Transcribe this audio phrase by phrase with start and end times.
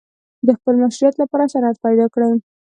[0.45, 2.31] د خپل مشروعیت لپاره سند پیدا کړي.